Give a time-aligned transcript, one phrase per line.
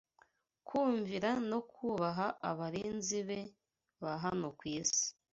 [0.67, 3.39] kumvira no kubaha abarinzi be
[4.01, 5.05] ba hano ku isi